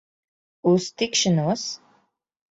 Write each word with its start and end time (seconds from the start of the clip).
Uz 0.71 0.85
tikšanos! 1.01 1.65